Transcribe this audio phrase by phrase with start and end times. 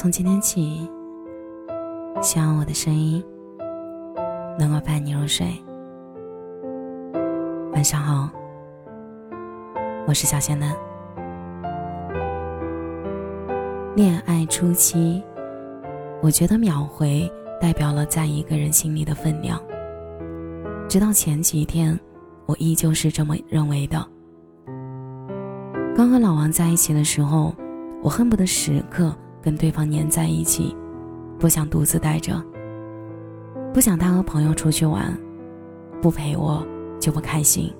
[0.00, 0.90] 从今天起，
[2.22, 3.22] 希望我的声音
[4.58, 5.46] 能够伴你入睡。
[7.74, 8.30] 晚上好，
[10.08, 10.74] 我是小仙男。
[13.94, 15.22] 恋爱初期，
[16.22, 19.60] 我觉得秒回代表了在一个人心里的分量。
[20.88, 22.00] 直到前几天，
[22.46, 24.02] 我依旧是这么认为的。
[25.94, 27.54] 刚和老王在一起的时候，
[28.02, 30.76] 我恨不得时刻跟对方黏在一起，
[31.38, 32.42] 不想独自待着，
[33.72, 35.16] 不想他和朋友出去玩，
[36.02, 36.66] 不陪我
[36.98, 37.72] 就不开心。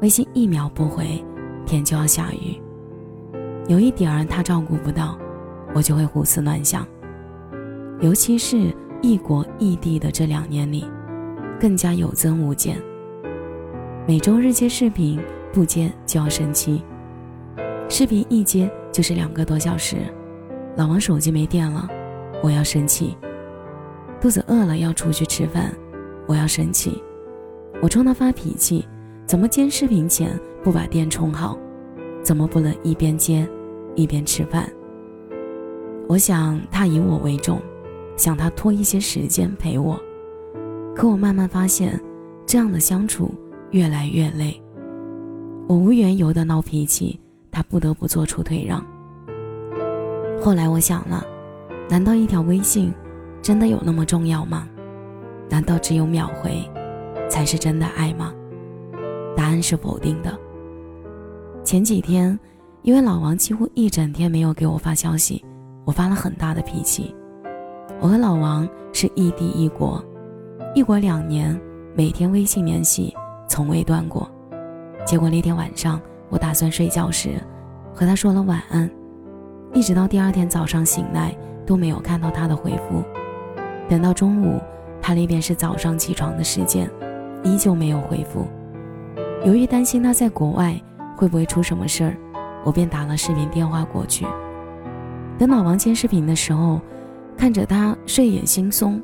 [0.00, 1.24] 微信一秒不回，
[1.64, 2.60] 天就要下雨。
[3.68, 5.16] 有一点儿他照顾不到，
[5.74, 6.86] 我就会胡思乱想。
[8.00, 10.84] 尤其是异国异地的这两年里，
[11.60, 12.76] 更加有增无减。
[14.06, 15.18] 每周日接视频，
[15.52, 16.84] 不接就要生气。
[17.88, 19.98] 视频一接就是两个多小时，
[20.76, 21.88] 老王手机没电了，
[22.42, 23.16] 我要生气；
[24.20, 25.72] 肚子饿了要出去吃饭，
[26.26, 27.00] 我要生气；
[27.80, 28.84] 我冲他发脾气，
[29.24, 31.56] 怎么接视频前不把电充好？
[32.22, 33.48] 怎么不能一边接
[33.94, 34.68] 一边吃饭？
[36.08, 37.60] 我想他以我为重，
[38.16, 39.96] 想他拖一些时间陪我，
[40.94, 42.00] 可我慢慢发现，
[42.44, 43.32] 这样的相处
[43.70, 44.60] 越来越累。
[45.68, 47.20] 我无缘由的闹脾气。
[47.54, 48.84] 他不得不做出退让。
[50.42, 51.24] 后来我想了，
[51.88, 52.92] 难道一条微信
[53.42, 54.68] 真的有那么重要吗？
[55.48, 56.70] 难道只有秒回
[57.28, 58.32] 才是真的爱吗？
[59.36, 60.38] 答案是否定的。
[61.62, 62.38] 前几天，
[62.82, 65.44] 因为老王几乎一整天没有给我发消息，
[65.84, 67.14] 我发了很大的脾气。
[68.00, 70.04] 我和老王是异地异国，
[70.74, 71.58] 异国两年，
[71.94, 73.14] 每天微信联系
[73.48, 74.30] 从未断过。
[75.06, 76.00] 结果那天晚上。
[76.30, 77.40] 我打算睡觉时，
[77.94, 78.90] 和他说了晚安，
[79.74, 83.02] 一直到第二天早上醒来都没有看到他的回复。
[83.88, 84.60] 等到中午，
[85.02, 86.88] 他那边是早上起床的时间，
[87.42, 88.46] 依旧没有回复。
[89.44, 90.80] 由于担心他在国外
[91.16, 92.16] 会不会出什么事儿，
[92.64, 94.24] 我便打了视频电话过去。
[95.36, 96.80] 等老王接视频的时候，
[97.36, 99.02] 看着他睡眼惺忪，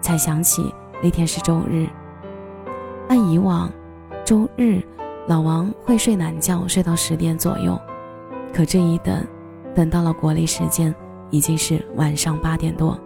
[0.00, 1.86] 才想起那天是周日。
[3.08, 3.70] 按以往，
[4.24, 4.82] 周日。
[5.28, 7.78] 老王会睡懒觉，睡到十点左右。
[8.54, 9.26] 可这一等，
[9.76, 10.92] 等到了国内时间，
[11.30, 12.98] 已经是晚上八点多，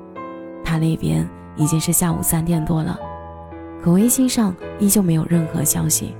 [0.64, 2.96] 他那边已经是下午三点多了。
[3.82, 6.14] 可微信上依旧没有任何消息。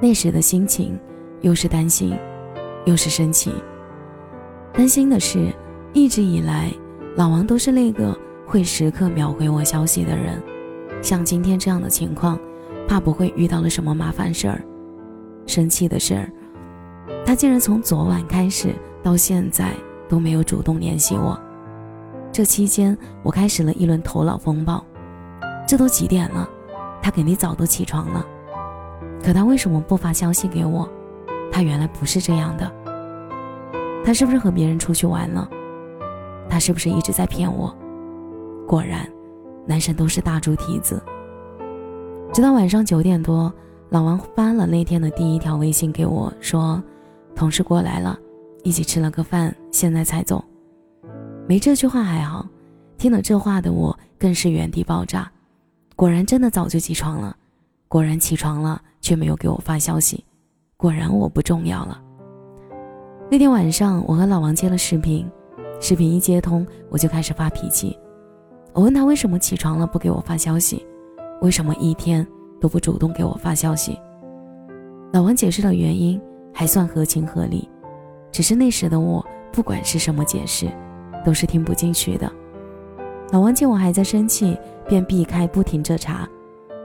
[0.00, 0.98] 那时的心情，
[1.42, 2.16] 又是担心，
[2.86, 3.52] 又是生气。
[4.72, 5.52] 担心的是，
[5.92, 6.72] 一直以来，
[7.16, 10.42] 老王都是那个会时刻秒回我消息的人，
[11.02, 12.36] 像今天这样的情况。
[12.88, 14.60] 怕不会遇到了什么麻烦事儿，
[15.46, 16.28] 生气的事，
[17.24, 19.72] 他竟然从昨晚开始到现在
[20.08, 21.38] 都没有主动联系我。
[22.32, 24.84] 这期间，我开始了一轮头脑风暴。
[25.66, 26.48] 这都几点了，
[27.02, 28.24] 他肯定早都起床了。
[29.22, 30.88] 可他为什么不发消息给我？
[31.52, 32.70] 他原来不是这样的。
[34.04, 35.48] 他是不是和别人出去玩了？
[36.48, 37.74] 他是不是一直在骗我？
[38.66, 39.08] 果然，
[39.66, 41.02] 男生都是大猪蹄子。
[42.32, 43.52] 直到晚上九点多，
[43.90, 46.82] 老王发了那天的第一条微信给我，说
[47.34, 48.18] ：“同事过来了，
[48.62, 50.44] 一起吃了个饭，现在才走。”
[51.48, 52.46] 没这句话还好，
[52.96, 55.30] 听了这话的我更是原地爆炸。
[55.96, 57.36] 果然真的早就起床了，
[57.88, 60.24] 果然起床了却没有给我发消息，
[60.76, 62.00] 果然我不重要了。
[63.30, 65.24] 那天晚上我和老王接了视频，
[65.80, 67.98] 视频一接通我就开始发脾气。
[68.72, 70.84] 我问他为什么起床了不给我发消息。
[71.40, 72.26] 为什么一天
[72.60, 73.98] 都不主动给我发消息？
[75.12, 76.20] 老王解释的原因
[76.52, 77.69] 还算合情合理，
[78.32, 80.70] 只是那时的我不管是什么解释，
[81.24, 82.30] 都是听不进去的。
[83.32, 84.56] 老王见我还在生气，
[84.88, 86.28] 便避开不停这茬，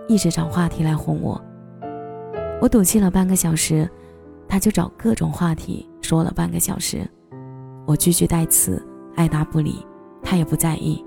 [0.08, 1.40] 一直找话题来哄我。
[2.62, 3.90] 我赌气了半个小时，
[4.48, 7.08] 他就找各种话题说了半个小时，
[7.86, 8.82] 我句句带刺，
[9.16, 9.86] 爱答不理，
[10.24, 11.04] 他也不在意，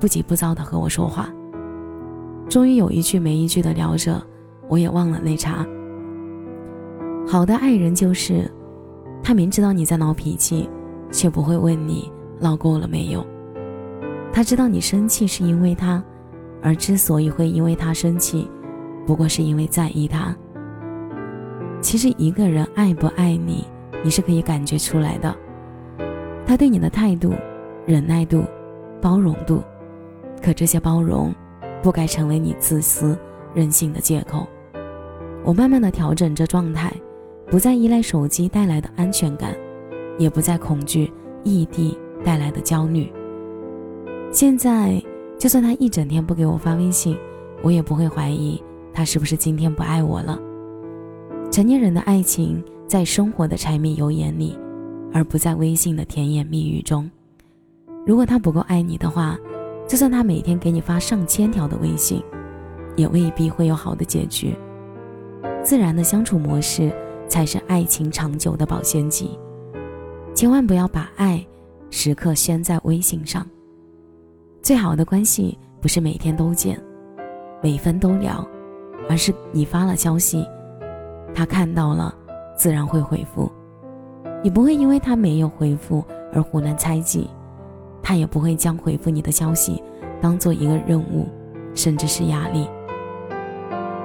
[0.00, 1.28] 不急不躁的和我说话。
[2.48, 4.22] 终于有一句没一句的聊着，
[4.68, 5.66] 我也忘了那茬。
[7.26, 8.50] 好的爱人就是，
[9.22, 10.68] 他明知道你在闹脾气，
[11.10, 12.10] 却不会问你
[12.40, 13.24] 闹够了没有。
[14.32, 16.02] 他知道你生气是因为他，
[16.62, 18.50] 而之所以会因为他生气，
[19.06, 20.34] 不过是因为在意他。
[21.80, 23.64] 其实一个人爱不爱你，
[24.02, 25.34] 你是可以感觉出来的。
[26.46, 27.34] 他对你的态度、
[27.86, 28.44] 忍耐度、
[29.00, 29.62] 包容度，
[30.42, 31.34] 可这些包容。
[31.80, 33.16] 不该成为你自私
[33.54, 34.48] 任性的借口。
[35.44, 36.92] 我慢慢的调整着状态，
[37.50, 39.56] 不再依赖手机带来的安全感，
[40.18, 41.10] 也不再恐惧
[41.44, 43.10] 异地带来的焦虑。
[44.30, 45.02] 现在，
[45.38, 47.16] 就算他一整天不给我发微信，
[47.62, 48.62] 我也不会怀疑
[48.92, 50.38] 他是不是今天不爱我了。
[51.50, 54.58] 成年人的爱情，在生活的柴米油盐里，
[55.12, 57.10] 而不在微信的甜言蜜语中。
[58.04, 59.38] 如果他不够爱你的话，
[59.86, 62.22] 就算他每天给你发上千条的微信，
[62.94, 64.54] 也未必会有好的结局。
[65.64, 66.92] 自然的相处模式
[67.28, 69.38] 才是爱情长久的保鲜剂。
[70.34, 71.44] 千万不要把爱
[71.90, 73.46] 时刻宣在微信上。
[74.62, 76.80] 最好的关系不是每天都见，
[77.62, 78.46] 每分都聊，
[79.08, 80.46] 而是你发了消息，
[81.34, 82.14] 他看到了，
[82.56, 83.50] 自然会回复。
[84.42, 87.28] 你不会因为他没有回复而胡乱猜忌，
[88.02, 89.82] 他也不会将回复你的消息
[90.20, 91.26] 当做一个任务，
[91.74, 92.68] 甚至是压力。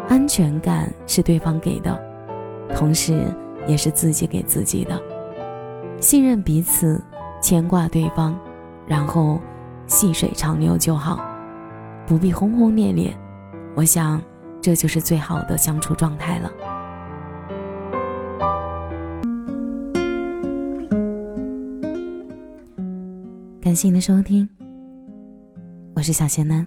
[0.08, 2.00] 安全感是对方给的，
[2.76, 3.26] 同时
[3.68, 5.02] 也是自己给自己的。
[6.00, 7.02] 信任彼此，
[7.42, 8.38] 牵挂对方，
[8.88, 9.40] 然后。
[9.86, 11.20] 细水长流就好，
[12.08, 13.14] 不必轰轰烈烈。
[13.76, 14.20] 我想，
[14.62, 16.50] 这就是最好的相处状态了。
[23.62, 24.48] 感谢您的收听，
[25.94, 26.66] 我是小贤男。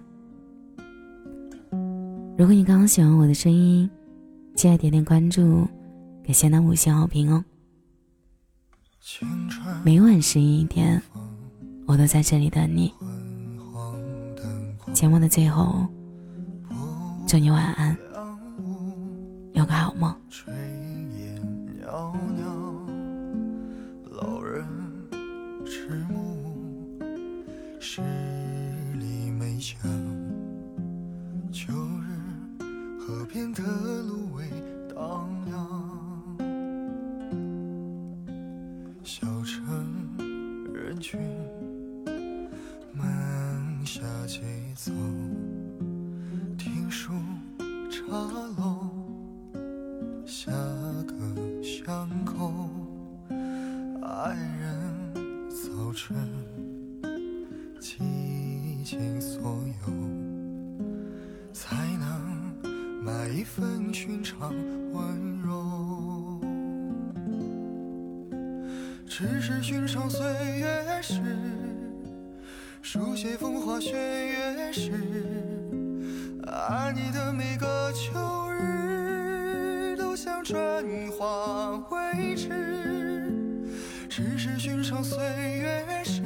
[2.37, 3.89] 如果你刚刚喜欢我的声音，
[4.53, 5.67] 记得点点关注，
[6.27, 7.41] 给贤男五星好评哦。
[9.85, 11.01] 每晚十一点。
[11.85, 12.93] 我都在这里等你。
[14.91, 15.87] 节目的最后，
[17.25, 17.97] 祝你晚安，
[19.53, 20.13] 有个好梦。
[27.79, 28.03] 小
[46.57, 47.13] 听书
[47.89, 48.11] 茶
[48.57, 48.89] 楼，
[50.25, 50.51] 下
[51.05, 51.13] 个
[51.61, 52.69] 巷口，
[54.01, 56.15] 爱人早晨，
[57.79, 59.93] 倾尽所有，
[61.53, 64.53] 才能买一份寻常
[64.93, 66.41] 温柔。
[69.05, 70.25] 只是寻常岁
[70.59, 71.66] 月时。
[72.89, 74.93] 书写风花雪月时，
[76.45, 82.47] 爱你的每个秋日，都像春花未止。
[84.07, 86.23] 只是寻常岁月时，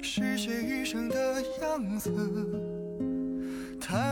[0.00, 2.10] 是写余生的样子，
[3.78, 4.11] 太。